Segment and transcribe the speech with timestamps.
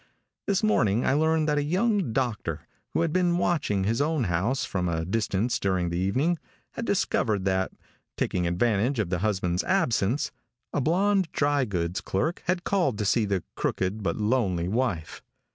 [0.47, 4.65] This morning I learned that a young doctor, who had been watching his own house
[4.65, 6.39] from a distance during the evening,
[6.71, 7.71] had discovered that,
[8.17, 10.31] taking advantage of the husband's absence,
[10.73, 15.21] a blonde dry goods clerk had called to see the crooked but lonely wife.